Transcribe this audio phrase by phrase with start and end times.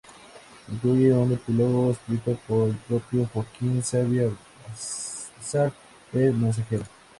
[0.67, 4.31] Incluye un epílogo escrito por el propio Joaquín Sabina,
[4.67, 5.71] "Besar
[6.11, 6.85] al mensajero".